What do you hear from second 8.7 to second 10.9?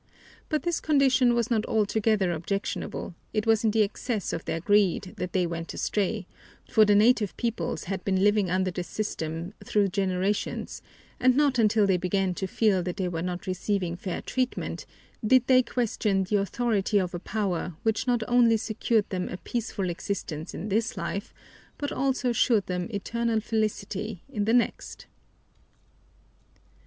this system through generations